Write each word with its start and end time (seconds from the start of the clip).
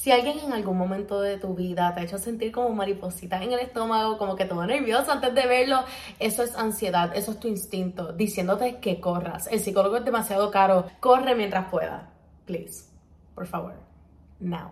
Si 0.00 0.10
alguien 0.10 0.38
en 0.38 0.54
algún 0.54 0.78
momento 0.78 1.20
de 1.20 1.36
tu 1.36 1.54
vida 1.54 1.92
te 1.92 2.00
ha 2.00 2.04
hecho 2.04 2.16
sentir 2.16 2.52
como 2.52 2.70
mariposita 2.70 3.42
en 3.42 3.52
el 3.52 3.60
estómago, 3.60 4.16
como 4.16 4.34
que 4.34 4.46
todo 4.46 4.64
nervioso 4.64 5.12
antes 5.12 5.34
de 5.34 5.46
verlo, 5.46 5.84
eso 6.18 6.42
es 6.42 6.56
ansiedad, 6.56 7.14
eso 7.14 7.32
es 7.32 7.38
tu 7.38 7.48
instinto, 7.48 8.14
diciéndote 8.14 8.78
que 8.78 8.98
corras. 8.98 9.46
El 9.48 9.60
psicólogo 9.60 9.98
es 9.98 10.04
demasiado 10.06 10.50
caro. 10.50 10.86
Corre 11.00 11.34
mientras 11.34 11.68
pueda. 11.70 12.08
Please. 12.46 12.86
Por 13.34 13.46
favor. 13.46 13.74
Now. 14.38 14.70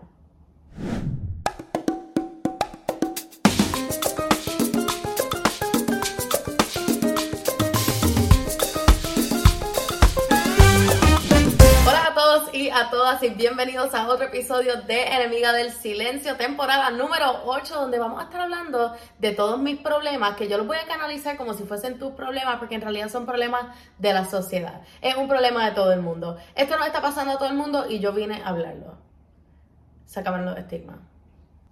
A 12.79 12.91
todas 12.91 13.21
y 13.25 13.31
bienvenidos 13.31 13.93
a 13.93 14.07
otro 14.07 14.27
episodio 14.27 14.83
de 14.83 15.03
Enemiga 15.09 15.53
del 15.53 15.73
Silencio, 15.73 16.37
temporada 16.37 16.89
número 16.91 17.43
8, 17.45 17.75
donde 17.75 17.99
vamos 17.99 18.21
a 18.21 18.27
estar 18.27 18.43
hablando 18.43 18.95
de 19.19 19.33
todos 19.33 19.59
mis 19.59 19.81
problemas, 19.81 20.37
que 20.37 20.47
yo 20.47 20.57
los 20.59 20.67
voy 20.69 20.77
a 20.77 20.87
canalizar 20.87 21.37
como 21.37 21.55
si 21.55 21.65
fuesen 21.65 21.99
tus 21.99 22.13
problemas, 22.13 22.61
porque 22.61 22.77
en 22.77 22.83
realidad 22.83 23.09
son 23.09 23.27
problemas 23.27 23.77
de 23.99 24.13
la 24.13 24.27
sociedad. 24.27 24.83
Es 25.03 25.17
un 25.17 25.27
problema 25.27 25.65
de 25.69 25.73
todo 25.73 25.93
el 25.93 26.03
mundo. 26.03 26.37
Esto 26.55 26.79
no 26.79 26.85
está 26.85 27.03
pasando 27.03 27.33
a 27.33 27.39
todo 27.39 27.49
el 27.49 27.57
mundo 27.57 27.87
y 27.91 27.99
yo 27.99 28.13
vine 28.13 28.43
a 28.45 28.51
hablarlo. 28.51 28.97
Acaban 30.15 30.45
los 30.45 30.57
estigmas. 30.57 30.99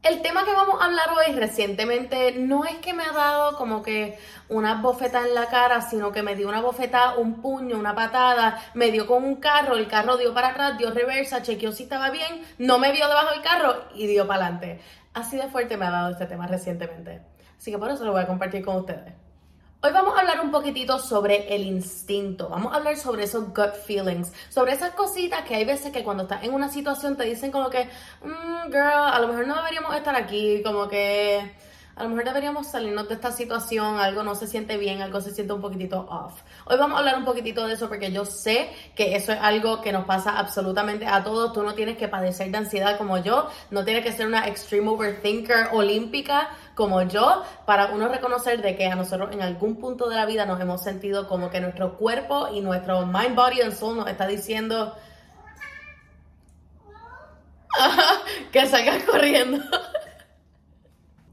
El 0.09 0.23
tema 0.23 0.45
que 0.45 0.53
vamos 0.53 0.81
a 0.81 0.85
hablar 0.85 1.09
hoy 1.17 1.35
recientemente 1.35 2.33
no 2.39 2.65
es 2.65 2.77
que 2.77 2.93
me 2.93 3.03
ha 3.03 3.11
dado 3.11 3.57
como 3.57 3.83
que 3.83 4.17
una 4.49 4.81
bofeta 4.81 5.27
en 5.27 5.35
la 5.35 5.47
cara, 5.47 5.81
sino 5.81 6.13
que 6.13 6.23
me 6.23 6.37
dio 6.37 6.49
una 6.49 6.61
bofeta, 6.61 7.17
un 7.17 7.43
puño, 7.43 7.77
una 7.77 7.93
patada, 7.93 8.63
me 8.75 8.93
dio 8.93 9.09
con 9.09 9.25
un 9.25 9.37
carro, 9.37 9.75
el 9.75 9.89
carro 9.89 10.17
dio 10.17 10.33
para 10.33 10.51
atrás, 10.51 10.79
dio 10.79 10.93
reversa, 10.93 11.43
chequeó 11.43 11.73
si 11.73 11.83
estaba 11.83 12.11
bien, 12.11 12.45
no 12.59 12.79
me 12.79 12.93
vio 12.93 13.09
debajo 13.09 13.33
del 13.33 13.43
carro 13.43 13.83
y 13.97 14.07
dio 14.07 14.29
para 14.29 14.47
adelante. 14.47 14.81
Así 15.13 15.37
de 15.39 15.49
fuerte 15.49 15.77
me 15.77 15.87
ha 15.87 15.91
dado 15.91 16.13
este 16.13 16.27
tema 16.27 16.47
recientemente. 16.47 17.23
Así 17.59 17.73
que 17.73 17.79
por 17.79 17.91
eso 17.91 18.05
lo 18.05 18.13
voy 18.13 18.23
a 18.23 18.29
compartir 18.29 18.65
con 18.65 18.77
ustedes. 18.77 19.26
Hoy 19.87 19.93
vamos 19.93 20.17
a 20.17 20.21
hablar 20.23 20.41
un 20.41 20.51
poquitito 20.51 20.99
sobre 20.99 21.55
el 21.55 21.65
instinto, 21.65 22.49
vamos 22.49 22.73
a 22.73 22.79
hablar 22.79 22.97
sobre 22.97 23.23
esos 23.23 23.55
gut 23.55 23.73
feelings, 23.87 24.33
sobre 24.49 24.73
esas 24.73 24.95
cositas 24.95 25.45
que 25.45 25.55
hay 25.55 25.65
veces 25.65 25.93
que 25.93 26.03
cuando 26.03 26.25
estás 26.25 26.43
en 26.43 26.53
una 26.53 26.69
situación 26.69 27.17
te 27.17 27.23
dicen 27.23 27.53
como 27.53 27.71
que, 27.71 27.85
mm, 27.85 28.67
girl, 28.67 29.13
a 29.13 29.21
lo 29.21 29.29
mejor 29.29 29.47
no 29.47 29.55
deberíamos 29.55 29.95
estar 29.95 30.17
aquí, 30.17 30.61
como 30.65 30.89
que 30.89 31.53
a 31.97 32.03
lo 32.03 32.11
mejor 32.11 32.25
deberíamos 32.25 32.67
salirnos 32.67 33.09
de 33.09 33.15
esta 33.15 33.33
situación, 33.33 33.99
algo 33.99 34.23
no 34.23 34.35
se 34.35 34.47
siente 34.47 34.77
bien, 34.77 35.01
algo 35.01 35.23
se 35.23 35.31
siente 35.31 35.55
un 35.55 35.63
poquitito 35.63 36.07
off. 36.11 36.43
Hoy 36.67 36.77
vamos 36.77 36.97
a 36.97 36.99
hablar 36.99 37.17
un 37.17 37.25
poquitito 37.25 37.67
de 37.67 37.73
eso 37.73 37.89
porque 37.89 38.13
yo 38.13 38.27
sé 38.27 38.69
que 38.95 39.17
eso 39.17 39.33
es 39.33 39.39
algo 39.41 39.81
que 39.81 39.93
nos 39.93 40.05
pasa 40.05 40.39
absolutamente 40.39 41.07
a 41.07 41.25
todos. 41.25 41.55
Tú 41.55 41.63
no 41.63 41.73
tienes 41.75 41.97
que 41.97 42.07
padecer 42.07 42.51
de 42.51 42.59
ansiedad 42.59 42.99
como 42.99 43.17
yo, 43.17 43.49
no 43.71 43.83
tienes 43.87 44.05
que 44.05 44.13
ser 44.13 44.27
una 44.27 44.47
extreme 44.47 44.91
overthinker 44.91 45.69
olímpica 45.73 46.51
como 46.75 47.01
yo 47.01 47.43
para 47.65 47.87
uno 47.87 48.09
reconocer 48.09 48.61
de 48.61 48.77
que 48.77 48.89
a 48.89 48.95
nosotros 48.95 49.33
en 49.33 49.41
algún 49.41 49.77
punto 49.77 50.11
de 50.11 50.17
la 50.17 50.27
vida 50.27 50.45
nos 50.45 50.61
hemos 50.61 50.83
sentido 50.83 51.27
como 51.27 51.49
que 51.49 51.63
nuestro 51.63 51.97
cuerpo 51.97 52.49
y 52.53 52.61
nuestro 52.61 53.07
mind, 53.07 53.35
body 53.35 53.63
and 53.63 53.73
soul 53.73 53.97
nos 53.97 54.09
está 54.09 54.27
diciendo 54.27 54.95
que 58.53 58.67
salgas 58.67 59.03
corriendo. 59.05 59.65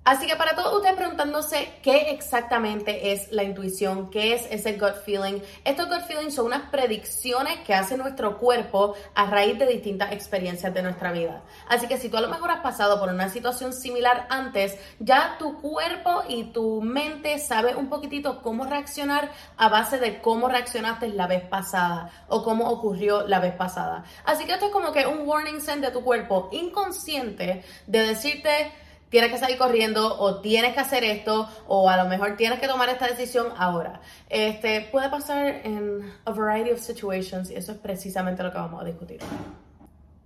Así 0.06 0.28
que 0.28 0.36
para 0.36 0.54
todos 0.54 0.76
ustedes 0.76 0.98
preguntándose 0.98 1.80
qué 1.82 2.12
exactamente 2.12 3.14
es 3.14 3.32
la 3.32 3.44
intuición, 3.44 4.10
qué 4.10 4.34
es 4.34 4.46
ese 4.52 4.74
gut 4.74 4.96
feeling, 5.06 5.40
estos 5.64 5.88
gut 5.88 6.02
feelings 6.06 6.36
son 6.36 6.48
unas 6.48 6.70
predicciones 6.70 7.60
que 7.60 7.74
hace 7.74 7.96
nuestro 7.96 8.38
cuerpo 8.38 8.96
a 9.16 9.28
raíz 9.28 9.58
de 9.58 9.66
distintas 9.66 10.12
experiencias 10.12 10.74
de 10.74 10.82
nuestra 10.82 11.14
vida. 11.14 11.44
Así 11.70 11.88
que 11.88 11.98
si 11.98 12.10
tú 12.10 12.18
a 12.18 12.22
lo 12.22 12.28
mejor 12.28 12.52
has 12.52 12.60
pasado 12.60 13.00
por 13.00 13.08
una 13.08 13.30
situación 13.30 13.72
similar 13.72 14.28
antes, 14.30 14.78
ya 15.00 15.38
tu 15.40 15.62
cuerpo 15.62 16.24
y 16.28 16.52
tu 16.52 16.82
mente 16.82 17.40
sabe 17.40 17.74
un 17.74 17.88
poquitito 17.88 18.42
cómo 18.42 18.66
reaccionar 18.66 19.32
a 19.56 19.70
base 19.70 20.00
de 20.00 20.20
cómo 20.20 20.50
reaccionaste 20.50 21.08
la 21.08 21.28
vez 21.28 21.44
pasada 21.44 22.12
o 22.28 22.44
cómo 22.44 22.70
ocurrió 22.70 23.26
la 23.26 23.40
vez 23.40 23.56
pasada. 23.56 24.04
Así 24.26 24.44
que 24.44 24.52
esto 24.52 24.66
es 24.66 24.72
como 24.74 24.92
que 24.92 25.08
un 25.08 25.26
warning 25.26 25.62
sign 25.62 25.80
de 25.80 25.92
tu 25.92 26.04
cuerpo 26.04 26.50
inconsciente 26.52 27.64
de 27.88 28.00
decirte 28.00 28.83
tienes 29.14 29.32
que 29.32 29.38
salir 29.38 29.60
corriendo 29.60 30.20
o 30.20 30.42
tienes 30.42 30.74
que 30.74 30.80
hacer 30.80 31.04
esto 31.04 31.48
o 31.68 31.88
a 31.88 31.98
lo 31.98 32.06
mejor 32.06 32.36
tienes 32.36 32.60
que 32.60 32.68
tomar 32.68 32.90
esta 32.90 33.06
decisión 33.08 33.54
ahora. 33.58 34.02
Este 34.28 34.90
puede 34.92 35.08
pasar 35.10 35.62
en 35.64 36.12
a 36.26 36.32
variety 36.32 36.72
of 36.72 36.80
situations 36.80 37.52
y 37.52 37.56
eso 37.56 37.74
es 37.74 37.78
precisamente 37.78 38.42
lo 38.42 38.52
que 38.52 38.58
vamos 38.58 38.82
a 38.82 38.86
discutir. 38.86 39.20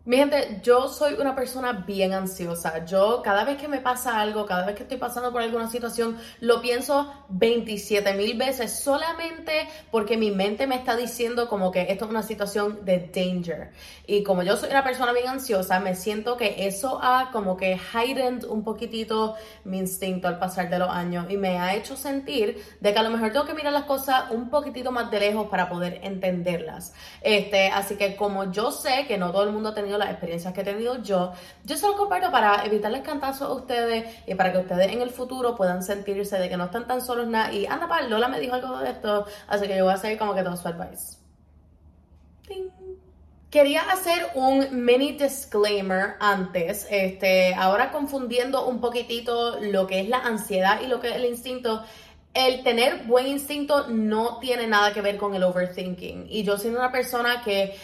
Mi 0.07 0.15
gente, 0.15 0.61
yo 0.63 0.87
soy 0.87 1.15
una 1.15 1.35
persona 1.35 1.83
bien 1.85 2.13
ansiosa. 2.13 2.85
Yo 2.85 3.21
cada 3.21 3.43
vez 3.43 3.57
que 3.57 3.67
me 3.67 3.81
pasa 3.81 4.21
algo, 4.21 4.45
cada 4.45 4.65
vez 4.65 4.77
que 4.77 4.83
estoy 4.83 4.97
pasando 4.97 5.33
por 5.33 5.41
alguna 5.41 5.69
situación, 5.69 6.17
lo 6.39 6.61
pienso 6.61 7.13
27 7.27 8.13
mil 8.13 8.37
veces 8.37 8.79
solamente 8.79 9.67
porque 9.91 10.15
mi 10.15 10.31
mente 10.31 10.65
me 10.65 10.75
está 10.75 10.95
diciendo 10.95 11.49
como 11.49 11.71
que 11.71 11.91
esto 11.91 12.05
es 12.05 12.11
una 12.11 12.23
situación 12.23 12.85
de 12.85 13.11
danger. 13.13 13.71
Y 14.05 14.23
como 14.23 14.43
yo 14.43 14.55
soy 14.55 14.69
una 14.69 14.81
persona 14.81 15.11
bien 15.11 15.27
ansiosa, 15.27 15.81
me 15.81 15.93
siento 15.93 16.37
que 16.37 16.67
eso 16.67 17.01
ha 17.03 17.29
como 17.33 17.57
que 17.57 17.77
heightened 17.77 18.45
un 18.45 18.63
poquitito 18.63 19.35
mi 19.65 19.77
instinto 19.77 20.29
al 20.29 20.39
pasar 20.39 20.69
de 20.69 20.79
los 20.79 20.89
años 20.89 21.25
y 21.27 21.35
me 21.35 21.59
ha 21.59 21.75
hecho 21.75 21.97
sentir 21.97 22.63
de 22.79 22.93
que 22.93 22.97
a 22.97 23.03
lo 23.03 23.09
mejor 23.09 23.33
tengo 23.33 23.45
que 23.45 23.53
mirar 23.53 23.73
las 23.73 23.83
cosas 23.83 24.31
un 24.31 24.49
poquitito 24.49 24.89
más 24.93 25.11
de 25.11 25.19
lejos 25.19 25.47
para 25.49 25.67
poder 25.67 25.99
entenderlas. 26.01 26.93
Este, 27.21 27.67
así 27.67 27.97
que 27.97 28.15
como 28.15 28.53
yo 28.53 28.71
sé 28.71 29.03
que 29.05 29.17
no 29.17 29.33
todo 29.33 29.43
el 29.43 29.51
mundo 29.51 29.67
ha 29.67 29.75
tenido 29.75 29.96
las 29.97 30.09
experiencias 30.09 30.53
que 30.53 30.61
he 30.61 30.63
tenido 30.63 31.01
yo, 31.01 31.33
yo 31.63 31.77
se 31.77 31.87
lo 31.87 31.95
comparto 31.95 32.31
para 32.31 32.65
evitarles 32.65 33.01
cantazos 33.01 33.49
a 33.49 33.53
ustedes 33.53 34.05
y 34.27 34.35
para 34.35 34.51
que 34.51 34.59
ustedes 34.59 34.91
en 34.91 35.01
el 35.01 35.09
futuro 35.09 35.55
puedan 35.55 35.83
sentirse 35.83 36.37
de 36.37 36.49
que 36.49 36.57
no 36.57 36.65
están 36.65 36.87
tan 36.87 37.01
solos 37.01 37.27
nada. 37.27 37.51
Y 37.51 37.65
anda, 37.65 37.87
para, 37.87 38.07
Lola 38.07 38.27
me 38.27 38.39
dijo 38.39 38.55
algo 38.55 38.77
de 38.79 38.91
esto, 38.91 39.25
así 39.47 39.67
que 39.67 39.77
yo 39.77 39.85
voy 39.85 39.93
a 39.93 39.97
seguir 39.97 40.17
como 40.17 40.33
que 40.33 40.43
todo 40.43 40.57
su 40.57 40.67
advice. 40.67 41.17
Quería 43.49 43.81
hacer 43.91 44.27
un 44.35 44.85
mini 44.85 45.13
disclaimer 45.13 46.15
antes, 46.19 46.85
este, 46.89 47.53
ahora 47.55 47.91
confundiendo 47.91 48.67
un 48.67 48.81
poquitito 48.81 49.59
lo 49.61 49.87
que 49.87 50.01
es 50.01 50.09
la 50.09 50.19
ansiedad 50.19 50.81
y 50.81 50.87
lo 50.87 50.99
que 50.99 51.09
es 51.09 51.15
el 51.15 51.25
instinto 51.25 51.83
el 52.37 52.63
tener 52.63 53.05
buen 53.05 53.25
instinto 53.25 53.87
no 53.87 54.37
tiene 54.37 54.67
nada 54.67 54.93
que 54.93 55.01
ver 55.01 55.17
con 55.17 55.33
el 55.33 55.43
overthinking. 55.43 56.27
Y 56.29 56.43
yo 56.43 56.57
siendo 56.57 56.79
una 56.79 56.91
persona 56.91 57.41
que 57.41 57.75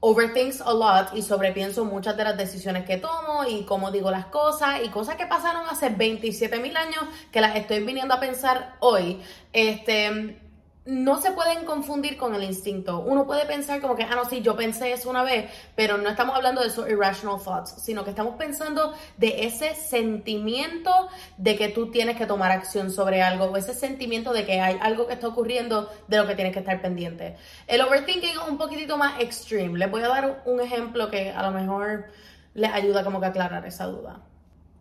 overthinks 0.00 0.60
a 0.60 0.72
lot 0.72 1.14
y 1.14 1.22
sobrepienso 1.22 1.84
muchas 1.84 2.16
de 2.16 2.24
las 2.24 2.36
decisiones 2.36 2.84
que 2.84 2.98
tomo 2.98 3.44
y 3.48 3.64
cómo 3.64 3.90
digo 3.90 4.10
las 4.10 4.26
cosas 4.26 4.80
y 4.84 4.88
cosas 4.88 5.16
que 5.16 5.26
pasaron 5.26 5.66
hace 5.68 5.88
27 5.88 6.58
mil 6.60 6.76
años 6.76 7.02
que 7.32 7.40
las 7.40 7.56
estoy 7.56 7.84
viniendo 7.84 8.14
a 8.14 8.20
pensar 8.20 8.76
hoy. 8.80 9.20
Este 9.52 10.47
no 10.88 11.20
se 11.20 11.32
pueden 11.32 11.66
confundir 11.66 12.16
con 12.16 12.34
el 12.34 12.42
instinto. 12.42 13.00
Uno 13.00 13.26
puede 13.26 13.44
pensar 13.44 13.82
como 13.82 13.94
que, 13.94 14.04
ah, 14.04 14.14
no, 14.14 14.24
sí, 14.24 14.40
yo 14.40 14.56
pensé 14.56 14.90
eso 14.90 15.10
una 15.10 15.22
vez, 15.22 15.50
pero 15.74 15.98
no 15.98 16.08
estamos 16.08 16.34
hablando 16.34 16.62
de 16.62 16.68
esos 16.68 16.88
irrational 16.88 17.38
thoughts, 17.44 17.74
sino 17.82 18.04
que 18.04 18.10
estamos 18.10 18.36
pensando 18.36 18.94
de 19.18 19.44
ese 19.44 19.74
sentimiento 19.74 20.90
de 21.36 21.56
que 21.56 21.68
tú 21.68 21.90
tienes 21.90 22.16
que 22.16 22.24
tomar 22.24 22.52
acción 22.52 22.90
sobre 22.90 23.20
algo, 23.20 23.44
o 23.44 23.56
ese 23.58 23.74
sentimiento 23.74 24.32
de 24.32 24.46
que 24.46 24.62
hay 24.62 24.78
algo 24.80 25.06
que 25.06 25.12
está 25.12 25.28
ocurriendo 25.28 25.90
de 26.06 26.16
lo 26.16 26.26
que 26.26 26.34
tienes 26.34 26.54
que 26.54 26.60
estar 26.60 26.80
pendiente. 26.80 27.36
El 27.66 27.82
overthinking 27.82 28.30
es 28.30 28.48
un 28.48 28.56
poquitito 28.56 28.96
más 28.96 29.20
extreme. 29.20 29.78
Les 29.78 29.90
voy 29.90 30.02
a 30.02 30.08
dar 30.08 30.42
un 30.46 30.58
ejemplo 30.58 31.10
que 31.10 31.32
a 31.32 31.42
lo 31.42 31.50
mejor 31.50 32.06
les 32.54 32.72
ayuda 32.72 33.04
como 33.04 33.20
que 33.20 33.26
a 33.26 33.28
aclarar 33.28 33.66
esa 33.66 33.84
duda. 33.84 34.22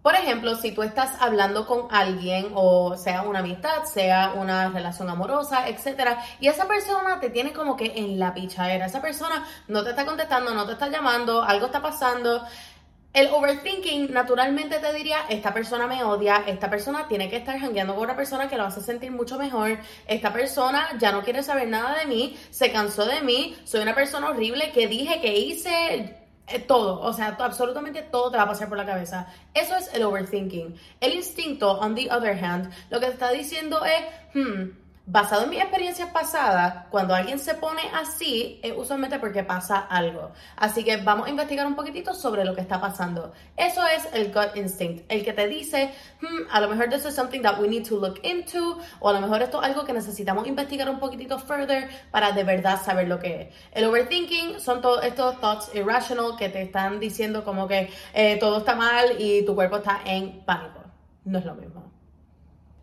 Por 0.01 0.15
ejemplo, 0.15 0.55
si 0.55 0.71
tú 0.71 0.83
estás 0.83 1.21
hablando 1.21 1.65
con 1.67 1.87
alguien, 1.91 2.51
o 2.53 2.95
sea 2.95 3.23
una 3.23 3.39
amistad, 3.39 3.83
sea 3.83 4.33
una 4.35 4.69
relación 4.69 5.09
amorosa, 5.09 5.67
etcétera, 5.67 6.23
y 6.39 6.47
esa 6.47 6.67
persona 6.67 7.19
te 7.19 7.29
tiene 7.29 7.51
como 7.51 7.75
que 7.75 7.91
en 7.95 8.17
la 8.17 8.33
pichadera, 8.33 8.85
esa 8.85 9.01
persona 9.01 9.45
no 9.67 9.83
te 9.83 9.89
está 9.89 10.05
contestando, 10.05 10.53
no 10.53 10.65
te 10.65 10.73
está 10.73 10.87
llamando, 10.87 11.41
algo 11.41 11.65
está 11.65 11.81
pasando. 11.81 12.45
El 13.13 13.29
overthinking 13.33 14.13
naturalmente 14.13 14.77
te 14.79 14.93
diría, 14.93 15.17
esta 15.27 15.53
persona 15.53 15.87
me 15.87 16.03
odia, 16.03 16.43
esta 16.45 16.69
persona 16.69 17.07
tiene 17.07 17.29
que 17.29 17.37
estar 17.37 17.59
jangueando 17.59 17.95
con 17.95 18.03
una 18.03 18.15
persona 18.15 18.47
que 18.47 18.57
lo 18.57 18.65
hace 18.65 18.79
sentir 18.81 19.11
mucho 19.11 19.39
mejor, 19.39 19.79
esta 20.05 20.31
persona 20.31 20.87
ya 20.99 21.11
no 21.11 21.23
quiere 21.23 21.41
saber 21.41 21.67
nada 21.67 21.97
de 21.97 22.05
mí, 22.05 22.37
se 22.51 22.71
cansó 22.71 23.05
de 23.05 23.21
mí, 23.21 23.57
soy 23.65 23.81
una 23.81 23.95
persona 23.95 24.29
horrible 24.29 24.71
que 24.71 24.87
dije 24.87 25.19
que 25.19 25.35
hice, 25.35 26.26
eh, 26.47 26.59
todo, 26.59 27.01
o 27.01 27.11
sea, 27.11 27.35
absolutamente 27.39 28.03
todo 28.03 28.31
te 28.31 28.37
va 28.37 28.43
a 28.43 28.47
pasar 28.47 28.69
por 28.69 28.77
la 28.77 28.85
cabeza. 28.85 29.27
Eso 29.53 29.75
es 29.75 29.93
el 29.93 30.03
overthinking. 30.03 30.75
El 31.01 31.13
instinto, 31.13 31.79
on 31.79 31.93
the 31.93 32.09
other 32.09 32.41
hand, 32.41 32.71
lo 32.89 32.99
que 32.99 33.07
está 33.07 33.31
diciendo 33.31 33.81
es, 33.83 34.03
hmm, 34.33 34.69
basado 35.09 35.45
en 35.45 35.51
mis 35.51 35.61
experiencias 35.61 36.09
pasadas, 36.09 36.85
cuando 36.89 37.15
alguien 37.15 37.39
se 37.39 37.53
pone 37.53 37.81
así, 37.93 38.59
es 38.61 38.73
usualmente 38.75 39.19
porque 39.19 39.41
pasa 39.41 39.77
algo. 39.77 40.31
Así 40.57 40.83
que 40.83 40.97
vamos 40.97 41.27
a 41.27 41.29
investigar 41.29 41.65
un 41.65 41.75
poquitito 41.75 42.13
sobre 42.13 42.43
lo 42.43 42.53
que 42.53 42.59
está 42.59 42.81
pasando. 42.81 43.31
Eso 43.55 43.87
es 43.87 44.09
el 44.11 44.33
gut 44.33 44.55
instinct, 44.55 45.09
el 45.09 45.23
que 45.23 45.31
te 45.31 45.47
dice, 45.47 45.93
hmm, 46.19 46.51
a 46.51 46.59
lo 46.59 46.67
mejor 46.67 46.89
this 46.89 47.05
is 47.05 47.15
something 47.15 47.41
that 47.41 47.57
we 47.57 47.69
need 47.69 47.87
to 47.87 47.97
look 47.97 48.19
into, 48.21 48.79
o 48.99 49.09
a 49.09 49.13
lo 49.13 49.21
mejor 49.21 49.41
esto 49.41 49.61
es 49.61 49.69
algo 49.69 49.85
que 49.85 49.93
necesitamos 49.93 50.45
investigar 50.45 50.89
un 50.89 50.99
poquitito 50.99 51.39
further 51.39 51.89
para 52.11 52.33
de 52.33 52.43
verdad 52.43 52.83
saber 52.83 53.07
lo 53.07 53.17
que 53.17 53.43
es. 53.43 53.55
El 53.71 53.85
overthinking 53.85 54.59
son 54.59 54.81
todos 54.81 55.05
estos 55.05 55.39
thoughts 55.39 55.73
irrational 55.73 56.35
que 56.37 56.49
te 56.49 56.61
están 56.61 56.99
diciendo 56.99 57.45
como 57.45 57.65
que 57.65 57.89
eh, 58.13 58.35
todo 58.41 58.57
está 58.57 58.75
mal 58.75 59.15
y 59.17 59.45
tu 59.45 59.55
cuerpo 59.55 59.77
está 59.77 60.01
en 60.05 60.43
pánico. 60.43 60.83
No 61.23 61.39
es 61.39 61.45
lo 61.45 61.55
mismo. 61.55 61.96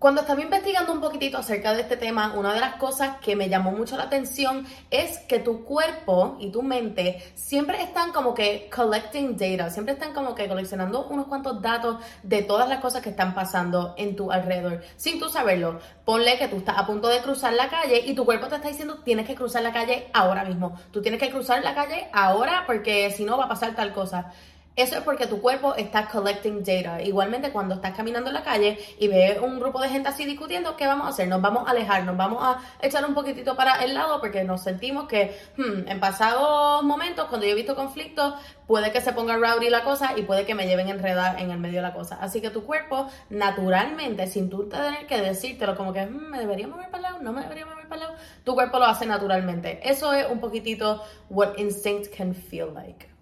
Cuando 0.04 0.20
estaba 0.20 0.42
investigando 0.42 0.92
un 0.92 1.00
poquitito 1.00 1.38
acerca 1.38 1.72
de 1.72 1.80
este 1.80 1.96
tema, 1.96 2.34
una 2.34 2.52
de 2.52 2.60
las 2.60 2.74
cosas 2.74 3.16
que 3.22 3.34
me 3.36 3.48
llamó 3.48 3.72
mucho 3.72 3.96
la 3.96 4.02
atención 4.02 4.66
es 4.90 5.16
que 5.20 5.38
tu 5.38 5.64
cuerpo 5.64 6.36
y 6.38 6.50
tu 6.50 6.62
mente 6.62 7.32
siempre 7.34 7.82
están 7.82 8.12
como 8.12 8.34
que 8.34 8.68
collecting 8.68 9.34
data, 9.34 9.70
siempre 9.70 9.94
están 9.94 10.12
como 10.12 10.34
que 10.34 10.46
coleccionando 10.46 11.06
unos 11.06 11.26
cuantos 11.26 11.62
datos 11.62 12.04
de 12.22 12.42
todas 12.42 12.68
las 12.68 12.80
cosas 12.80 13.00
que 13.00 13.08
están 13.08 13.34
pasando 13.34 13.94
en 13.96 14.14
tu 14.14 14.30
alrededor, 14.30 14.82
sin 14.96 15.18
tú 15.18 15.30
saberlo. 15.30 15.80
Ponle 16.04 16.36
que 16.36 16.48
tú 16.48 16.58
estás 16.58 16.76
a 16.76 16.86
punto 16.86 17.08
de 17.08 17.22
cruzar 17.22 17.54
la 17.54 17.70
calle 17.70 18.02
y 18.04 18.14
tu 18.14 18.26
cuerpo 18.26 18.48
te 18.48 18.56
está 18.56 18.68
diciendo 18.68 18.98
tienes 19.02 19.26
que 19.26 19.34
cruzar 19.34 19.62
la 19.62 19.72
calle 19.72 20.08
ahora 20.12 20.44
mismo. 20.44 20.78
Tú 20.92 21.00
tienes 21.00 21.18
que 21.18 21.30
cruzar 21.30 21.64
la 21.64 21.74
calle 21.74 22.08
ahora 22.12 22.64
porque 22.66 23.10
si 23.10 23.24
no 23.24 23.38
va 23.38 23.46
a 23.46 23.48
pasar 23.48 23.74
tal 23.74 23.94
cosa. 23.94 24.34
Eso 24.76 24.96
es 24.96 25.02
porque 25.02 25.28
tu 25.28 25.40
cuerpo 25.40 25.76
está 25.76 26.08
collecting 26.08 26.64
data. 26.64 27.00
Igualmente, 27.00 27.52
cuando 27.52 27.76
estás 27.76 27.94
caminando 27.96 28.30
en 28.30 28.34
la 28.34 28.42
calle 28.42 28.76
y 28.98 29.06
ves 29.06 29.38
un 29.40 29.60
grupo 29.60 29.80
de 29.80 29.88
gente 29.88 30.08
así 30.08 30.24
discutiendo, 30.24 30.76
¿qué 30.76 30.88
vamos 30.88 31.06
a 31.06 31.10
hacer? 31.10 31.28
Nos 31.28 31.40
vamos 31.40 31.68
a 31.68 31.70
alejar, 31.70 32.02
nos 32.02 32.16
vamos 32.16 32.42
a 32.42 32.58
echar 32.84 33.04
un 33.06 33.14
poquitito 33.14 33.54
para 33.54 33.84
el 33.84 33.94
lado 33.94 34.20
porque 34.20 34.42
nos 34.42 34.64
sentimos 34.64 35.06
que 35.06 35.38
hmm, 35.56 35.88
en 35.88 36.00
pasados 36.00 36.82
momentos, 36.82 37.26
cuando 37.26 37.46
yo 37.46 37.52
he 37.52 37.54
visto 37.54 37.76
conflictos, 37.76 38.34
puede 38.66 38.90
que 38.90 39.00
se 39.00 39.12
ponga 39.12 39.36
rowdy 39.36 39.70
la 39.70 39.84
cosa 39.84 40.18
y 40.18 40.22
puede 40.22 40.44
que 40.44 40.56
me 40.56 40.66
lleven 40.66 40.88
enredar 40.88 41.40
en 41.40 41.52
el 41.52 41.58
medio 41.60 41.76
de 41.76 41.82
la 41.82 41.94
cosa. 41.94 42.18
Así 42.20 42.40
que 42.40 42.50
tu 42.50 42.64
cuerpo, 42.64 43.08
naturalmente, 43.30 44.26
sin 44.26 44.50
tú 44.50 44.68
tener 44.68 45.06
que 45.06 45.20
decírtelo, 45.20 45.76
como 45.76 45.92
que 45.92 46.04
hmm, 46.04 46.30
me 46.30 46.40
debería 46.40 46.66
mover 46.66 46.86
para 46.90 46.96
el 46.96 47.02
lado, 47.04 47.22
no 47.22 47.32
me 47.32 47.42
debería 47.42 47.64
mover 47.64 47.86
para 47.86 48.02
el 48.02 48.08
lado, 48.08 48.20
tu 48.42 48.54
cuerpo 48.54 48.80
lo 48.80 48.86
hace 48.86 49.06
naturalmente. 49.06 49.88
Eso 49.88 50.12
es 50.12 50.28
un 50.28 50.40
poquitito 50.40 51.00
what 51.30 51.56
instinct 51.58 52.12
can 52.12 52.34
feel 52.34 52.74
like. 52.74 53.13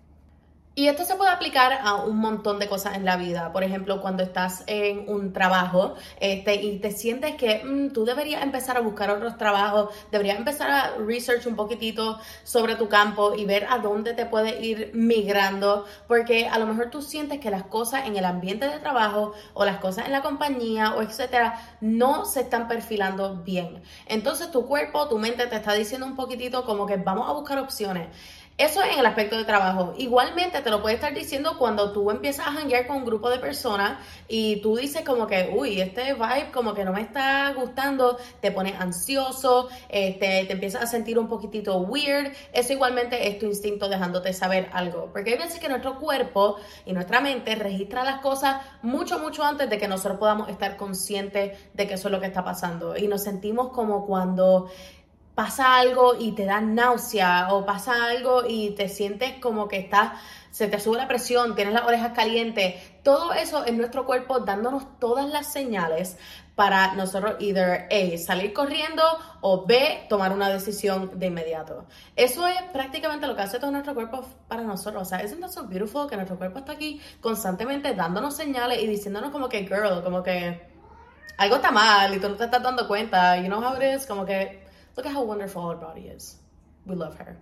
Y 0.74 0.88
esto 0.88 1.04
se 1.04 1.16
puede 1.16 1.30
aplicar 1.30 1.80
a 1.82 1.96
un 1.96 2.16
montón 2.16 2.58
de 2.58 2.66
cosas 2.66 2.96
en 2.96 3.04
la 3.04 3.18
vida. 3.18 3.52
Por 3.52 3.62
ejemplo, 3.62 4.00
cuando 4.00 4.22
estás 4.22 4.64
en 4.66 5.06
un 5.06 5.34
trabajo 5.34 5.96
este, 6.18 6.54
y 6.54 6.78
te 6.78 6.92
sientes 6.92 7.34
que 7.34 7.62
mm, 7.62 7.90
tú 7.92 8.06
deberías 8.06 8.42
empezar 8.42 8.78
a 8.78 8.80
buscar 8.80 9.10
otros 9.10 9.36
trabajos, 9.36 9.90
deberías 10.10 10.38
empezar 10.38 10.70
a 10.70 10.94
research 10.96 11.46
un 11.46 11.56
poquitito 11.56 12.18
sobre 12.42 12.76
tu 12.76 12.88
campo 12.88 13.34
y 13.34 13.44
ver 13.44 13.66
a 13.68 13.80
dónde 13.80 14.14
te 14.14 14.24
puedes 14.24 14.62
ir 14.64 14.92
migrando, 14.94 15.84
porque 16.08 16.48
a 16.48 16.58
lo 16.58 16.64
mejor 16.66 16.88
tú 16.88 17.02
sientes 17.02 17.38
que 17.38 17.50
las 17.50 17.64
cosas 17.64 18.06
en 18.06 18.16
el 18.16 18.24
ambiente 18.24 18.66
de 18.66 18.78
trabajo 18.78 19.34
o 19.52 19.66
las 19.66 19.76
cosas 19.76 20.06
en 20.06 20.12
la 20.12 20.22
compañía 20.22 20.94
o 20.94 21.02
etcétera 21.02 21.76
no 21.82 22.24
se 22.24 22.40
están 22.40 22.66
perfilando 22.66 23.36
bien. 23.36 23.82
Entonces 24.06 24.50
tu 24.50 24.66
cuerpo, 24.66 25.06
tu 25.06 25.18
mente 25.18 25.46
te 25.48 25.56
está 25.56 25.74
diciendo 25.74 26.06
un 26.06 26.16
poquitito 26.16 26.64
como 26.64 26.86
que 26.86 26.96
vamos 26.96 27.28
a 27.28 27.32
buscar 27.32 27.58
opciones. 27.58 28.08
Eso 28.62 28.80
en 28.80 28.96
el 28.96 29.06
aspecto 29.06 29.36
de 29.36 29.44
trabajo. 29.44 29.92
Igualmente 29.98 30.60
te 30.60 30.70
lo 30.70 30.80
puede 30.80 30.94
estar 30.94 31.12
diciendo 31.12 31.58
cuando 31.58 31.90
tú 31.90 32.12
empiezas 32.12 32.46
a 32.46 32.50
hanguear 32.50 32.86
con 32.86 32.98
un 32.98 33.04
grupo 33.04 33.28
de 33.28 33.40
personas 33.40 33.98
y 34.28 34.60
tú 34.62 34.76
dices 34.76 35.02
como 35.04 35.26
que, 35.26 35.52
uy, 35.52 35.80
este 35.80 36.14
vibe 36.14 36.52
como 36.52 36.72
que 36.72 36.84
no 36.84 36.92
me 36.92 37.00
está 37.00 37.52
gustando, 37.54 38.18
te 38.40 38.52
pones 38.52 38.80
ansioso, 38.80 39.68
este, 39.88 40.44
te 40.44 40.52
empiezas 40.52 40.82
a 40.82 40.86
sentir 40.86 41.18
un 41.18 41.26
poquitito 41.26 41.76
weird. 41.78 42.30
Eso 42.52 42.72
igualmente 42.72 43.26
es 43.26 43.40
tu 43.40 43.46
instinto 43.46 43.88
dejándote 43.88 44.32
saber 44.32 44.70
algo. 44.72 45.10
Porque 45.12 45.32
hay 45.32 45.38
veces 45.38 45.58
que 45.58 45.68
nuestro 45.68 45.98
cuerpo 45.98 46.58
y 46.86 46.92
nuestra 46.92 47.20
mente 47.20 47.56
registra 47.56 48.04
las 48.04 48.20
cosas 48.20 48.62
mucho, 48.80 49.18
mucho 49.18 49.42
antes 49.42 49.68
de 49.68 49.76
que 49.76 49.88
nosotros 49.88 50.20
podamos 50.20 50.48
estar 50.48 50.76
conscientes 50.76 51.58
de 51.74 51.88
que 51.88 51.94
eso 51.94 52.06
es 52.06 52.12
lo 52.12 52.20
que 52.20 52.28
está 52.28 52.44
pasando. 52.44 52.96
Y 52.96 53.08
nos 53.08 53.24
sentimos 53.24 53.70
como 53.70 54.06
cuando 54.06 54.68
pasa 55.34 55.76
algo 55.76 56.14
y 56.18 56.32
te 56.32 56.44
da 56.44 56.60
náusea 56.60 57.48
o 57.52 57.64
pasa 57.64 58.04
algo 58.06 58.44
y 58.46 58.70
te 58.70 58.88
sientes 58.88 59.34
como 59.40 59.68
que 59.68 59.78
estás, 59.78 60.12
se 60.50 60.68
te 60.68 60.78
sube 60.78 60.98
la 60.98 61.08
presión, 61.08 61.54
tienes 61.54 61.72
las 61.72 61.84
orejas 61.84 62.12
calientes, 62.12 62.74
todo 63.02 63.32
eso 63.32 63.64
es 63.64 63.72
nuestro 63.72 64.04
cuerpo 64.04 64.40
dándonos 64.40 64.98
todas 64.98 65.28
las 65.30 65.50
señales 65.50 66.18
para 66.54 66.94
nosotros 66.94 67.36
either 67.40 67.88
A, 67.90 68.18
salir 68.18 68.52
corriendo 68.52 69.02
o 69.40 69.64
B, 69.64 70.04
tomar 70.10 70.32
una 70.32 70.50
decisión 70.50 71.18
de 71.18 71.26
inmediato. 71.26 71.86
Eso 72.14 72.46
es 72.46 72.60
prácticamente 72.72 73.26
lo 73.26 73.34
que 73.34 73.42
hace 73.42 73.58
todo 73.58 73.70
nuestro 73.70 73.94
cuerpo 73.94 74.26
para 74.48 74.62
nosotros. 74.62 75.02
O 75.02 75.04
sea, 75.06 75.20
es 75.20 75.34
so 75.48 75.66
beautiful 75.66 76.08
que 76.08 76.16
nuestro 76.16 76.36
cuerpo 76.36 76.58
está 76.58 76.72
aquí 76.72 77.00
constantemente 77.22 77.94
dándonos 77.94 78.36
señales 78.36 78.82
y 78.82 78.86
diciéndonos 78.86 79.30
como 79.30 79.48
que 79.48 79.60
girl, 79.66 80.02
como 80.04 80.22
que 80.22 80.70
algo 81.38 81.56
está 81.56 81.70
mal 81.70 82.14
y 82.14 82.20
tú 82.20 82.28
no 82.28 82.36
te 82.36 82.44
estás 82.44 82.62
dando 82.62 82.86
cuenta. 82.86 83.38
You 83.38 83.46
know 83.46 83.64
how 83.64 83.74
it 83.80 83.96
is? 83.96 84.06
Como 84.06 84.26
que 84.26 84.61
Look 84.96 85.06
at 85.06 85.12
how 85.12 85.24
wonderful 85.24 85.62
our 85.62 85.76
body 85.76 86.02
is. 86.02 86.36
We 86.86 86.94
love 86.94 87.16
her. 87.16 87.36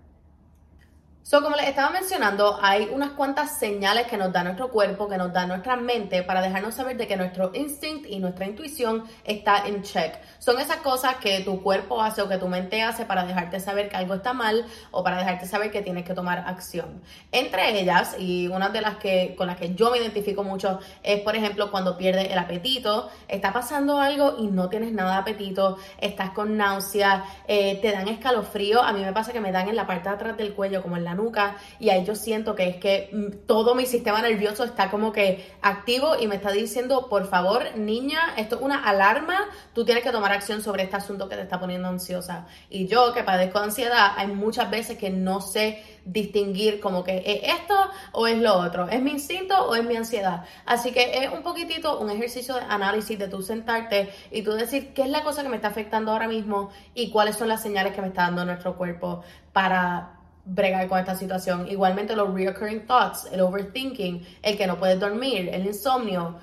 So, 1.31 1.41
como 1.44 1.55
les 1.55 1.69
estaba 1.69 1.91
mencionando, 1.91 2.59
hay 2.61 2.88
unas 2.93 3.11
cuantas 3.11 3.56
señales 3.56 4.09
que 4.09 4.17
nos 4.17 4.32
da 4.32 4.43
nuestro 4.43 4.69
cuerpo, 4.69 5.09
que 5.09 5.17
nos 5.17 5.32
da 5.32 5.47
nuestra 5.47 5.77
mente 5.77 6.25
para 6.25 6.43
dejarnos 6.43 6.75
saber 6.75 6.97
de 6.97 7.06
que 7.06 7.17
nuestro 7.17 7.53
instinct 7.55 8.05
y 8.06 8.19
nuestra 8.19 8.47
intuición 8.47 9.05
está 9.23 9.65
en 9.65 9.85
check. 9.85 10.17
Son 10.41 10.59
esas 10.59 10.79
cosas 10.79 11.19
que 11.19 11.38
tu 11.43 11.62
cuerpo 11.62 12.03
hace 12.03 12.21
o 12.21 12.29
que 12.29 12.37
tu 12.37 12.49
mente 12.49 12.82
hace 12.82 13.05
para 13.05 13.25
dejarte 13.25 13.61
saber 13.61 13.88
que 13.88 13.97
algo 13.97 14.15
está 14.15 14.32
mal 14.32 14.67
o 14.91 15.05
para 15.05 15.19
dejarte 15.19 15.47
saber 15.47 15.71
que 15.71 15.82
tienes 15.82 16.05
que 16.05 16.15
tomar 16.15 16.38
acción. 16.49 17.00
Entre 17.31 17.79
ellas, 17.79 18.17
y 18.19 18.49
una 18.49 18.71
de 18.71 18.81
las 18.81 18.97
que 18.97 19.37
con 19.38 19.47
las 19.47 19.56
que 19.56 19.73
yo 19.77 19.93
me 19.93 19.99
identifico 19.99 20.43
mucho 20.43 20.81
es, 21.05 21.21
por 21.21 21.37
ejemplo, 21.37 21.71
cuando 21.71 21.97
pierdes 21.97 22.29
el 22.29 22.38
apetito, 22.38 23.09
está 23.29 23.53
pasando 23.53 24.00
algo 24.00 24.35
y 24.41 24.49
no 24.49 24.69
tienes 24.69 24.91
nada 24.91 25.12
de 25.12 25.19
apetito, 25.19 25.79
estás 25.99 26.31
con 26.31 26.56
náusea, 26.56 27.25
eh, 27.47 27.79
te 27.81 27.93
dan 27.93 28.09
escalofrío. 28.09 28.82
A 28.82 28.93
mí 28.93 29.05
me 29.05 29.12
pasa 29.12 29.32
que 29.32 29.41
me 29.41 29.53
dan 29.53 29.69
en 29.69 29.77
la 29.77 29.87
parte 29.87 30.09
de 30.09 30.17
atrás 30.17 30.37
del 30.37 30.55
cuello, 30.55 30.82
como 30.82 30.97
en 30.97 31.05
la 31.05 31.19
nuca 31.20 31.56
y 31.78 31.90
ahí 31.90 32.05
yo 32.05 32.14
siento 32.14 32.55
que 32.55 32.69
es 32.69 32.76
que 32.76 33.11
mm, 33.12 33.46
todo 33.46 33.75
mi 33.75 33.87
sistema 33.87 34.22
nervioso 34.22 34.64
está 34.64 34.90
como 34.90 35.12
que 35.12 35.52
activo 35.62 36.19
y 36.19 36.26
me 36.26 36.37
está 36.37 36.50
diciendo, 36.50 37.08
por 37.08 37.28
favor, 37.28 37.76
niña, 37.76 38.34
esto 38.37 38.56
es 38.56 38.62
una 38.62 38.82
alarma, 38.84 39.49
tú 39.75 39.84
tienes 39.84 40.02
que 40.02 40.11
tomar 40.11 40.32
acción 40.32 40.62
sobre 40.62 40.84
este 40.84 40.96
asunto 40.96 41.28
que 41.28 41.37
te 41.37 41.43
está 41.43 41.61
poniendo 41.61 41.88
ansiosa. 41.88 42.46
Y 42.69 42.87
yo 42.87 43.12
que 43.12 43.22
padezco 43.22 43.58
ansiedad, 43.58 44.12
hay 44.17 44.28
muchas 44.28 44.70
veces 44.70 44.99
que 44.99 45.11
no 45.11 45.40
sé 45.40 45.82
distinguir 46.05 46.81
como 46.81 47.05
que 47.05 47.22
es 47.25 47.61
esto 47.61 47.75
o 48.12 48.26
es 48.26 48.38
lo 48.38 48.55
otro, 48.55 48.88
es 48.88 49.02
mi 49.02 49.11
instinto 49.11 49.55
o 49.67 49.75
es 49.75 49.84
mi 49.84 49.96
ansiedad. 49.96 50.44
Así 50.67 50.93
que 50.93 51.25
es 51.25 51.32
un 51.32 51.43
poquitito 51.43 51.99
un 51.99 52.11
ejercicio 52.11 52.55
de 52.55 52.62
análisis 52.69 53.19
de 53.19 53.28
tú 53.28 53.43
sentarte 53.43 54.11
y 54.31 54.43
tú 54.43 54.52
decir 54.52 54.93
qué 54.94 55.02
es 55.02 55.11
la 55.11 55.22
cosa 55.22 55.43
que 55.43 55.49
me 55.49 55.56
está 55.56 55.69
afectando 55.69 56.12
ahora 56.12 56.28
mismo 56.28 56.70
y 56.94 57.11
cuáles 57.11 57.37
son 57.37 57.49
las 57.49 57.62
señales 57.62 57.94
que 57.94 58.00
me 58.00 58.08
está 58.08 58.22
dando 58.22 58.44
nuestro 58.44 58.76
cuerpo 58.76 59.22
para 59.52 60.19
bregar 60.44 60.88
con 60.88 60.98
esta 60.98 61.14
situación. 61.14 61.69
Igualmente 61.69 62.16
los 62.16 62.32
reoccurring 62.32 62.87
thoughts, 62.87 63.28
el 63.32 63.40
overthinking, 63.40 64.26
el 64.42 64.56
que 64.56 64.66
no 64.66 64.78
puedes 64.78 64.98
dormir, 64.98 65.48
el 65.52 65.66
insomnio. 65.66 66.38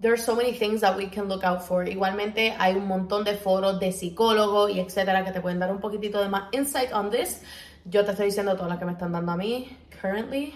There 0.00 0.12
are 0.12 0.20
so 0.20 0.36
many 0.36 0.52
things 0.52 0.80
that 0.82 0.96
we 0.96 1.08
can 1.08 1.28
look 1.28 1.42
out 1.44 1.60
for. 1.60 1.84
Igualmente 1.88 2.54
hay 2.58 2.76
un 2.76 2.86
montón 2.86 3.24
de 3.24 3.34
foros 3.34 3.80
de 3.80 3.90
psicólogos 3.90 4.70
y 4.70 4.78
etcétera 4.78 5.24
que 5.24 5.32
te 5.32 5.40
pueden 5.40 5.58
dar 5.58 5.72
un 5.72 5.80
poquitito 5.80 6.22
de 6.22 6.28
más 6.28 6.44
insight 6.52 6.92
on 6.92 7.10
this. 7.10 7.42
Yo 7.84 8.04
te 8.04 8.12
estoy 8.12 8.26
diciendo 8.26 8.54
todas 8.54 8.68
las 8.68 8.78
que 8.78 8.84
me 8.84 8.92
están 8.92 9.12
dando 9.12 9.32
a 9.32 9.36
mí 9.36 9.76
currently. 10.00 10.54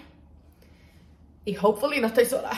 Y 1.45 1.57
hopefully 1.57 1.99
no 1.99 2.07
estoy 2.07 2.25
sola. 2.25 2.51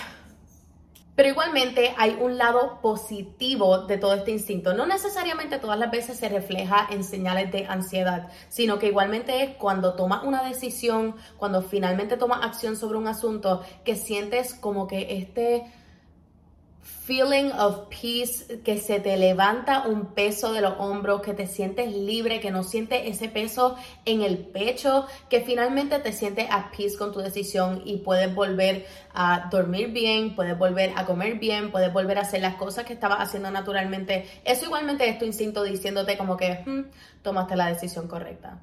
Pero 1.16 1.30
igualmente 1.30 1.94
hay 1.98 2.18
un 2.20 2.38
lado 2.38 2.80
positivo 2.82 3.80
de 3.80 3.98
todo 3.98 4.14
este 4.14 4.32
instinto. 4.32 4.74
No 4.74 4.86
necesariamente 4.86 5.60
todas 5.60 5.80
las 5.80 5.90
veces 5.90 6.18
se 6.18 6.28
refleja 6.28 6.88
en 6.92 7.04
señales 7.04 7.52
de 7.52 7.66
ansiedad, 7.66 8.30
sino 8.50 8.80
que 8.80 8.88
igualmente 8.88 9.44
es 9.44 9.56
cuando 9.56 9.96
tomas 9.96 10.24
una 10.24 10.44
decisión, 10.44 11.16
cuando 11.38 11.62
finalmente 11.62 12.18
tomas 12.18 12.44
acción 12.44 12.76
sobre 12.76 12.98
un 12.98 13.08
asunto, 13.08 13.62
que 13.86 13.96
sientes 13.96 14.54
como 14.54 14.88
que 14.88 15.18
este 15.18 15.64
feeling 16.86 17.52
of 17.52 17.88
peace, 17.90 18.62
que 18.64 18.78
se 18.78 19.00
te 19.00 19.18
levanta 19.18 19.88
un 19.88 20.14
peso 20.14 20.54
de 20.54 20.62
los 20.62 20.76
hombros, 20.78 21.22
que 21.22 21.34
te 21.34 21.48
sientes 21.48 21.92
libre, 21.92 22.40
que 22.40 22.52
no 22.52 22.64
sientes 22.64 23.02
ese 23.06 23.28
peso 23.28 23.76
en 24.06 24.22
el 24.22 24.38
pecho, 24.38 25.08
que 25.30 25.42
finalmente 25.42 25.98
te 26.00 26.12
sientes 26.12 26.48
at 26.50 26.66
peace 26.76 26.96
con 26.98 27.12
tu 27.12 27.20
decisión 27.20 27.82
y 27.86 27.98
puedes 27.98 28.34
volver 28.34 28.86
a 29.14 29.50
dormir 29.52 29.90
bien, 29.90 30.36
puedes 30.36 30.58
volver 30.58 30.94
a 30.96 31.06
comer 31.06 31.40
bien, 31.40 31.72
puedes 31.72 31.92
volver 31.92 32.20
a 32.20 32.22
hacer 32.22 32.42
las 32.42 32.56
cosas 32.56 32.86
que 32.86 32.94
estabas 32.94 33.20
haciendo 33.20 33.50
naturalmente. 33.50 34.28
Eso 34.44 34.66
igualmente 34.66 35.10
es 35.10 35.18
tu 35.18 35.26
instinto 35.26 35.64
diciéndote 35.64 36.18
como 36.18 36.38
que 36.38 36.64
hmm, 36.66 36.92
tomaste 37.24 37.56
la 37.56 37.68
decisión 37.68 38.08
correcta. 38.08 38.60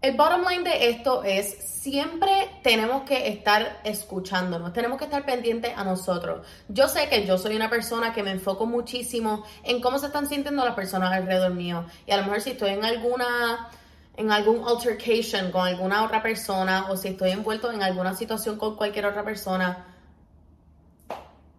El 0.00 0.16
bottom 0.16 0.44
line 0.48 0.62
de 0.62 0.90
esto 0.90 1.24
es, 1.24 1.58
siempre 1.58 2.30
tenemos 2.62 3.02
que 3.02 3.26
estar 3.28 3.80
escuchándonos, 3.82 4.72
tenemos 4.72 4.96
que 4.96 5.06
estar 5.06 5.26
pendientes 5.26 5.72
a 5.76 5.82
nosotros. 5.82 6.46
Yo 6.68 6.86
sé 6.86 7.08
que 7.08 7.26
yo 7.26 7.36
soy 7.36 7.56
una 7.56 7.68
persona 7.68 8.12
que 8.12 8.22
me 8.22 8.30
enfoco 8.30 8.64
muchísimo 8.64 9.44
en 9.64 9.80
cómo 9.80 9.98
se 9.98 10.06
están 10.06 10.28
sintiendo 10.28 10.64
las 10.64 10.76
personas 10.76 11.12
alrededor 11.12 11.52
mío. 11.52 11.84
Y 12.06 12.12
a 12.12 12.16
lo 12.16 12.22
mejor 12.22 12.40
si 12.40 12.50
estoy 12.50 12.70
en 12.70 12.84
alguna 12.84 13.70
en 14.16 14.32
algún 14.32 14.66
altercation 14.66 15.50
con 15.52 15.66
alguna 15.66 16.04
otra 16.04 16.22
persona 16.22 16.86
o 16.90 16.96
si 16.96 17.08
estoy 17.08 17.30
envuelto 17.30 17.70
en 17.72 17.82
alguna 17.82 18.14
situación 18.14 18.56
con 18.56 18.76
cualquier 18.76 19.06
otra 19.06 19.24
persona. 19.24 19.84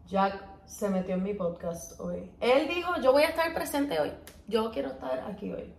Jack 0.08 0.44
se 0.66 0.90
metió 0.90 1.16
en 1.16 1.24
mi 1.24 1.34
podcast 1.34 2.00
hoy. 2.00 2.32
Él 2.40 2.68
dijo, 2.68 3.02
yo 3.02 3.12
voy 3.12 3.24
a 3.24 3.30
estar 3.30 3.54
presente 3.54 4.00
hoy. 4.00 4.12
Yo 4.48 4.72
quiero 4.72 4.90
estar 4.90 5.26
aquí 5.30 5.52
hoy. 5.52 5.74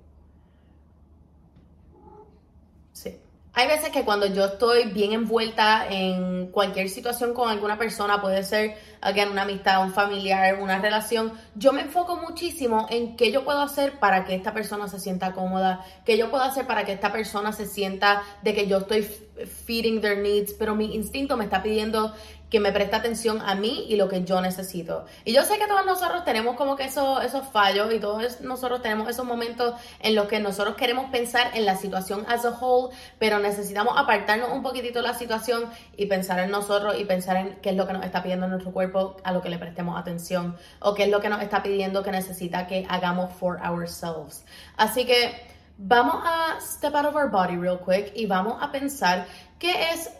Hay 3.52 3.66
veces 3.66 3.90
que 3.90 4.04
cuando 4.04 4.26
yo 4.26 4.44
estoy 4.44 4.84
bien 4.90 5.12
envuelta 5.12 5.84
en 5.90 6.52
cualquier 6.52 6.88
situación 6.88 7.34
con 7.34 7.50
alguna 7.50 7.76
persona, 7.76 8.22
puede 8.22 8.44
ser 8.44 8.76
again, 9.00 9.28
una 9.28 9.42
amistad, 9.42 9.82
un 9.82 9.92
familiar, 9.92 10.60
una 10.62 10.78
relación, 10.78 11.32
yo 11.56 11.72
me 11.72 11.82
enfoco 11.82 12.16
muchísimo 12.16 12.86
en 12.90 13.16
qué 13.16 13.32
yo 13.32 13.44
puedo 13.44 13.60
hacer 13.60 13.98
para 13.98 14.24
que 14.24 14.36
esta 14.36 14.54
persona 14.54 14.86
se 14.86 15.00
sienta 15.00 15.32
cómoda, 15.32 15.84
qué 16.04 16.16
yo 16.16 16.30
puedo 16.30 16.44
hacer 16.44 16.66
para 16.68 16.84
que 16.84 16.92
esta 16.92 17.10
persona 17.10 17.52
se 17.52 17.66
sienta 17.66 18.22
de 18.42 18.54
que 18.54 18.68
yo 18.68 18.78
estoy 18.78 19.02
feeding 19.02 20.00
their 20.00 20.18
needs, 20.18 20.52
pero 20.52 20.76
mi 20.76 20.94
instinto 20.94 21.36
me 21.36 21.44
está 21.44 21.60
pidiendo 21.60 22.14
que 22.50 22.60
me 22.60 22.72
preste 22.72 22.96
atención 22.96 23.40
a 23.40 23.54
mí 23.54 23.86
y 23.88 23.96
lo 23.96 24.08
que 24.08 24.24
yo 24.24 24.40
necesito. 24.40 25.06
Y 25.24 25.32
yo 25.32 25.42
sé 25.44 25.56
que 25.58 25.66
todos 25.66 25.86
nosotros 25.86 26.24
tenemos 26.24 26.56
como 26.56 26.76
que 26.76 26.84
esos, 26.84 27.24
esos 27.24 27.46
fallos 27.46 27.92
y 27.94 28.00
todos 28.00 28.40
nosotros 28.40 28.82
tenemos 28.82 29.08
esos 29.08 29.24
momentos 29.24 29.74
en 30.00 30.14
los 30.16 30.26
que 30.26 30.40
nosotros 30.40 30.74
queremos 30.74 31.10
pensar 31.10 31.52
en 31.54 31.64
la 31.64 31.76
situación 31.76 32.26
as 32.28 32.44
a 32.44 32.50
whole, 32.50 32.94
pero 33.18 33.38
necesitamos 33.38 33.94
apartarnos 33.96 34.50
un 34.50 34.62
poquitito 34.62 35.00
de 35.00 35.08
la 35.08 35.14
situación 35.14 35.64
y 35.96 36.06
pensar 36.06 36.40
en 36.40 36.50
nosotros 36.50 36.96
y 36.98 37.04
pensar 37.04 37.36
en 37.36 37.56
qué 37.62 37.70
es 37.70 37.76
lo 37.76 37.86
que 37.86 37.92
nos 37.92 38.04
está 38.04 38.22
pidiendo 38.22 38.48
nuestro 38.48 38.72
cuerpo 38.72 39.16
a 39.22 39.32
lo 39.32 39.40
que 39.40 39.48
le 39.48 39.58
prestemos 39.58 39.98
atención 39.98 40.56
o 40.80 40.94
qué 40.94 41.04
es 41.04 41.08
lo 41.08 41.20
que 41.20 41.28
nos 41.28 41.40
está 41.42 41.62
pidiendo 41.62 42.02
que 42.02 42.10
necesita 42.10 42.66
que 42.66 42.84
hagamos 42.88 43.32
for 43.32 43.60
ourselves. 43.62 44.44
Así 44.76 45.06
que 45.06 45.50
vamos 45.78 46.16
a 46.24 46.58
step 46.60 46.94
out 46.94 47.06
of 47.06 47.14
our 47.14 47.30
body 47.30 47.56
real 47.56 47.78
quick 47.78 48.12
y 48.14 48.26
vamos 48.26 48.56
a 48.60 48.72
pensar 48.72 49.26
qué 49.58 49.90
es 49.92 50.10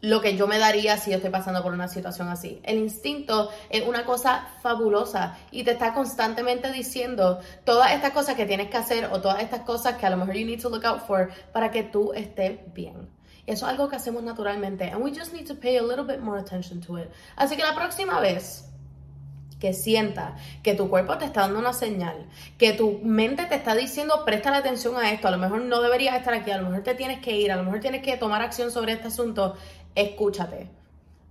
lo 0.00 0.20
que 0.20 0.36
yo 0.36 0.46
me 0.46 0.58
daría 0.58 0.96
si 0.98 1.10
yo 1.10 1.16
estoy 1.16 1.30
pasando 1.30 1.62
por 1.62 1.72
una 1.72 1.88
situación 1.88 2.28
así. 2.28 2.60
El 2.64 2.78
instinto 2.78 3.50
es 3.70 3.86
una 3.86 4.04
cosa 4.04 4.48
fabulosa 4.62 5.36
y 5.50 5.64
te 5.64 5.72
está 5.72 5.94
constantemente 5.94 6.70
diciendo 6.70 7.40
todas 7.64 7.92
estas 7.92 8.12
cosas 8.12 8.34
que 8.34 8.46
tienes 8.46 8.68
que 8.68 8.76
hacer 8.76 9.08
o 9.12 9.20
todas 9.20 9.42
estas 9.42 9.60
cosas 9.60 9.96
que 9.96 10.06
a 10.06 10.10
lo 10.10 10.16
mejor 10.16 10.34
you 10.34 10.46
need 10.46 10.60
to 10.60 10.68
look 10.68 10.84
out 10.84 11.00
for 11.06 11.30
para 11.52 11.70
que 11.70 11.82
tú 11.82 12.12
estés 12.12 12.58
bien. 12.74 13.08
Eso 13.46 13.66
es 13.66 13.70
algo 13.70 13.88
que 13.88 13.96
hacemos 13.96 14.22
naturalmente 14.22 14.90
and 14.90 15.02
we 15.02 15.12
just 15.16 15.32
need 15.32 15.46
to 15.46 15.54
pay 15.54 15.76
a 15.76 15.82
little 15.82 16.04
bit 16.04 16.20
more 16.20 16.38
attention 16.38 16.80
to 16.80 16.98
it. 16.98 17.08
Así 17.36 17.56
que 17.56 17.62
la 17.62 17.74
próxima 17.74 18.20
vez 18.20 18.64
que 19.60 19.72
sienta 19.72 20.36
que 20.62 20.74
tu 20.74 20.88
cuerpo 20.88 21.16
te 21.18 21.24
está 21.24 21.42
dando 21.42 21.58
una 21.58 21.72
señal, 21.72 22.26
que 22.58 22.72
tu 22.72 23.00
mente 23.02 23.46
te 23.46 23.54
está 23.54 23.74
diciendo 23.74 24.24
presta 24.24 24.50
la 24.50 24.58
atención 24.58 24.96
a 24.96 25.10
esto, 25.12 25.28
a 25.28 25.30
lo 25.30 25.38
mejor 25.38 25.62
no 25.62 25.80
deberías 25.80 26.16
estar 26.16 26.34
aquí, 26.34 26.50
a 26.50 26.58
lo 26.58 26.68
mejor 26.68 26.82
te 26.82 26.94
tienes 26.94 27.20
que 27.20 27.36
ir, 27.36 27.50
a 27.50 27.56
lo 27.56 27.62
mejor 27.62 27.80
tienes 27.80 28.02
que 28.02 28.16
tomar 28.16 28.42
acción 28.42 28.70
sobre 28.70 28.92
este 28.92 29.08
asunto, 29.08 29.56
escúchate. 29.94 30.68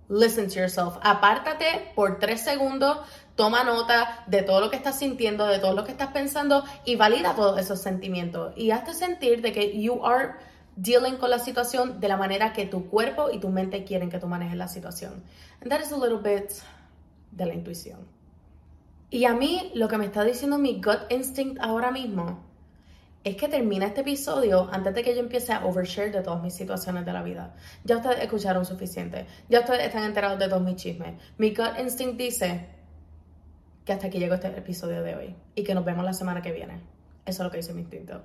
Listen 0.08 0.48
to 0.48 0.54
yourself. 0.54 0.96
Apártate 1.02 1.90
por 1.96 2.20
tres 2.20 2.40
segundos, 2.40 2.98
toma 3.34 3.64
nota 3.64 4.22
de 4.28 4.42
todo 4.42 4.60
lo 4.60 4.70
que 4.70 4.76
estás 4.76 4.98
sintiendo, 4.98 5.46
de 5.46 5.58
todo 5.58 5.74
lo 5.74 5.84
que 5.84 5.90
estás 5.90 6.12
pensando 6.12 6.64
y 6.84 6.94
valida 6.94 7.34
todos 7.34 7.58
esos 7.58 7.80
sentimientos. 7.80 8.52
Y 8.56 8.70
hazte 8.70 8.94
sentir 8.94 9.42
de 9.42 9.52
que 9.52 9.80
you 9.80 10.04
are 10.04 10.34
dealing 10.76 11.16
con 11.16 11.30
la 11.30 11.40
situación 11.40 11.98
de 11.98 12.08
la 12.08 12.16
manera 12.16 12.52
que 12.52 12.66
tu 12.66 12.88
cuerpo 12.88 13.30
y 13.32 13.38
tu 13.38 13.48
mente 13.48 13.82
quieren 13.82 14.10
que 14.10 14.18
tú 14.18 14.28
manejes 14.28 14.56
la 14.56 14.68
situación. 14.68 15.24
And 15.60 15.70
that 15.70 15.80
is 15.80 15.90
a 15.90 15.96
little 15.96 16.18
bit 16.18 16.52
de 17.32 17.46
la 17.46 17.54
intuición. 17.54 18.15
Y 19.10 19.24
a 19.24 19.34
mí 19.34 19.70
lo 19.74 19.88
que 19.88 19.98
me 19.98 20.06
está 20.06 20.24
diciendo 20.24 20.58
mi 20.58 20.80
gut 20.80 21.10
instinct 21.10 21.60
ahora 21.60 21.90
mismo 21.90 22.44
es 23.22 23.36
que 23.36 23.48
termina 23.48 23.86
este 23.86 24.02
episodio 24.02 24.68
antes 24.72 24.94
de 24.94 25.02
que 25.02 25.14
yo 25.14 25.20
empiece 25.20 25.52
a 25.52 25.64
overshare 25.64 26.12
de 26.12 26.22
todas 26.22 26.42
mis 26.42 26.54
situaciones 26.54 27.04
de 27.04 27.12
la 27.12 27.22
vida. 27.22 27.54
Ya 27.84 27.96
ustedes 27.96 28.20
escucharon 28.20 28.64
suficiente. 28.64 29.26
Ya 29.48 29.60
ustedes 29.60 29.84
están 29.84 30.04
enterados 30.04 30.38
de 30.38 30.48
todos 30.48 30.62
mis 30.62 30.76
chismes. 30.76 31.14
Mi 31.38 31.50
gut 31.50 31.78
instinct 31.80 32.16
dice 32.16 32.68
que 33.84 33.92
hasta 33.92 34.08
aquí 34.08 34.18
llegó 34.18 34.34
este 34.34 34.48
episodio 34.48 35.02
de 35.02 35.16
hoy 35.16 35.36
y 35.54 35.64
que 35.64 35.74
nos 35.74 35.84
vemos 35.84 36.04
la 36.04 36.12
semana 36.12 36.42
que 36.42 36.52
viene. 36.52 36.80
Eso 37.24 37.42
es 37.42 37.44
lo 37.44 37.50
que 37.50 37.56
dice 37.58 37.74
mi 37.74 37.82
instinto. 37.82 38.22